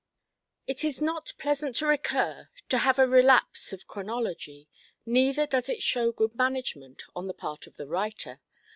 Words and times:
It 0.65 0.83
is 0.83 0.99
not 0.99 1.33
pleasant 1.37 1.75
to 1.75 1.85
recur, 1.85 2.49
to 2.69 2.77
have 2.79 2.97
a 2.97 3.05
relapse 3.07 3.71
of 3.71 3.87
chronology, 3.87 4.67
neither 5.05 5.45
does 5.45 5.69
it 5.69 5.83
show 5.83 6.11
good 6.11 6.33
management 6.33 7.03
on 7.15 7.27
the 7.27 7.35
part 7.35 7.67
of 7.67 7.79
a 7.79 7.85
writer. 7.85 8.41